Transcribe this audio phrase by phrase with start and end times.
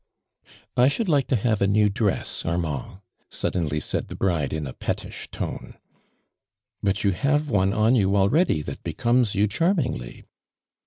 [0.75, 4.73] "I should hke to have anew dress, Ar mand," suddenly said the bride in a
[4.73, 5.75] pet tish tone."
[6.81, 10.23] But you have one on you already that becomes you charmingly."